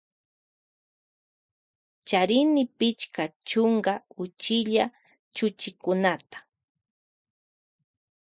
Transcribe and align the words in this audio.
Charini 2.07 2.63
pichka 2.77 3.23
chunka 3.49 3.93
uchilla 4.23 4.85
chuchikunata. 5.35 6.39